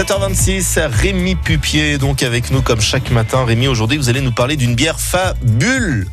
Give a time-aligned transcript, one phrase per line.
[0.00, 3.44] 7h26, Rémi Pupier donc avec nous comme chaque matin.
[3.44, 6.08] Rémi, aujourd'hui vous allez nous parler d'une bière fabuleuse.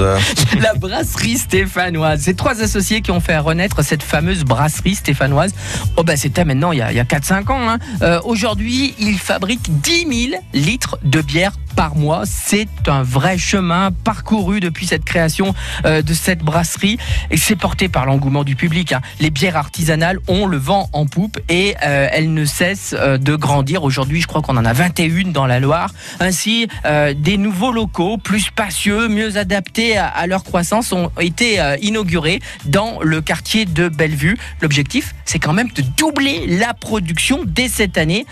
[0.60, 2.20] La brasserie stéphanoise.
[2.22, 5.52] C'est trois associés qui ont fait renaître cette fameuse brasserie stéphanoise.
[5.96, 7.68] Oh ben c'était maintenant il y a, 4-5 ans.
[7.68, 7.78] Hein.
[8.02, 11.50] Euh, aujourd'hui, ils fabriquent 10 000 litres de bière
[11.88, 12.24] mois.
[12.26, 15.54] C'est un vrai chemin parcouru depuis cette création
[15.86, 16.98] euh, de cette brasserie
[17.30, 18.92] et c'est porté par l'engouement du public.
[18.92, 19.00] Hein.
[19.18, 23.34] Les bières artisanales ont le vent en poupe et euh, elles ne cessent euh, de
[23.34, 23.82] grandir.
[23.82, 25.90] Aujourd'hui, je crois qu'on en a 21 dans la Loire.
[26.20, 26.68] Ainsi,
[27.16, 33.20] des nouveaux locaux plus spacieux, mieux adaptés à, leur croissance ont été inaugurés dans le
[33.20, 34.36] quartier de Bellevue.
[34.60, 38.26] L'objectif, c'est quand même de doubler la production dès cette année.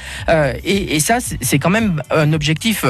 [0.65, 2.85] Et, et, ça, c'est quand même un objectif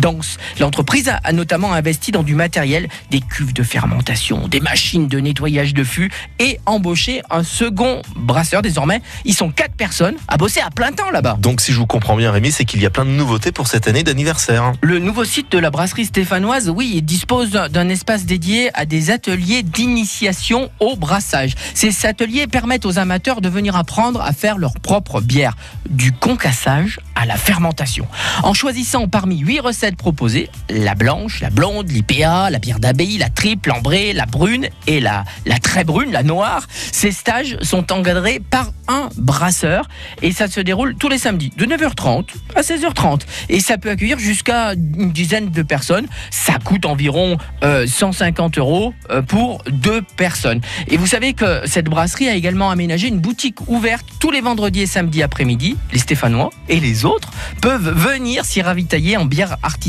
[0.00, 0.38] dense.
[0.58, 5.74] L'entreprise a notamment investi dans du matériel, des cuves de fermentation, des machines de nettoyage
[5.74, 8.62] de fûts et embauché un second brasseur.
[8.62, 11.36] Désormais, ils sont quatre personnes à bosser à plein temps là-bas.
[11.40, 13.68] Donc, si je vous comprends bien, Rémi, c'est qu'il y a plein de nouveautés pour
[13.68, 14.72] cette année d'anniversaire.
[14.80, 19.62] Le nouveau site de la brasserie stéphanoise, oui, dispose d'un espace dédié à des ateliers
[19.62, 21.54] d'initiation au brassage.
[21.74, 25.56] Ces ateliers permettent aux amateurs de venir apprendre à faire leur propre bière,
[25.88, 28.06] du concassage à la fermentation.
[28.42, 33.28] En choisissant parmi huit recettes proposées, la blanche, la blonde, l'IPA, la bière d'abbaye, la
[33.28, 36.66] triple, l'ambrée, la brune et la, la très brune, la noire.
[36.92, 39.88] Ces stages sont encadrés par un brasseur
[40.22, 44.18] et ça se déroule tous les samedis de 9h30 à 16h30 et ça peut accueillir
[44.18, 46.06] jusqu'à une dizaine de personnes.
[46.30, 50.60] Ça coûte environ 150 euh, euros euh, pour deux personnes.
[50.88, 54.82] Et vous savez que cette brasserie a également aménagé une boutique ouverte tous les vendredis
[54.82, 55.76] et samedis après-midi.
[55.92, 57.30] Les Stéphanois et les autres
[57.60, 59.79] peuvent venir s'y ravitailler en bière artisanale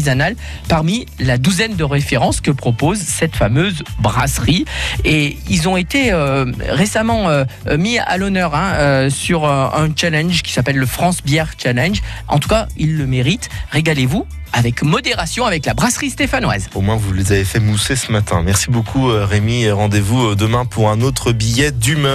[0.67, 4.66] parmi la douzaine de références que propose cette fameuse brasserie.
[5.06, 7.30] Et ils ont été euh, récemment
[7.78, 12.02] mis à l'honneur hein, euh, sur un challenge qui s'appelle le France Bière Challenge.
[12.28, 13.50] En tout cas, il le mérite.
[13.72, 16.67] Régalez-vous avec modération avec la brasserie stéphanoise.
[16.76, 18.42] Au moins, vous les avez fait mousser ce matin.
[18.44, 19.70] Merci beaucoup, euh, Rémi.
[19.70, 22.11] Rendez-vous euh, demain pour un autre billet d'humeur.